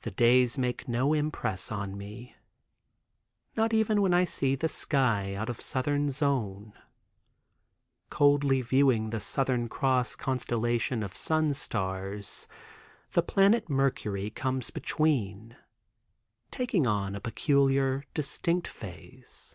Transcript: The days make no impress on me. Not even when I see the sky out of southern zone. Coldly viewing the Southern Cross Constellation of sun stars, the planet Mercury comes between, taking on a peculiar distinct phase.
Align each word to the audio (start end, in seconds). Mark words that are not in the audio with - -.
The 0.00 0.10
days 0.10 0.58
make 0.58 0.88
no 0.88 1.12
impress 1.12 1.70
on 1.70 1.96
me. 1.96 2.34
Not 3.56 3.72
even 3.72 4.02
when 4.02 4.12
I 4.12 4.24
see 4.24 4.56
the 4.56 4.66
sky 4.66 5.36
out 5.36 5.48
of 5.48 5.60
southern 5.60 6.10
zone. 6.10 6.72
Coldly 8.10 8.60
viewing 8.60 9.10
the 9.10 9.20
Southern 9.20 9.68
Cross 9.68 10.16
Constellation 10.16 11.04
of 11.04 11.14
sun 11.16 11.52
stars, 11.54 12.48
the 13.12 13.22
planet 13.22 13.68
Mercury 13.70 14.30
comes 14.30 14.70
between, 14.70 15.56
taking 16.50 16.84
on 16.88 17.14
a 17.14 17.20
peculiar 17.20 18.02
distinct 18.14 18.66
phase. 18.66 19.54